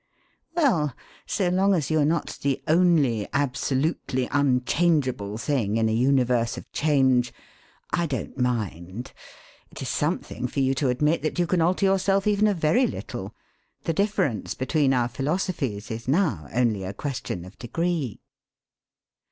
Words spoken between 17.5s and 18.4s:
degree.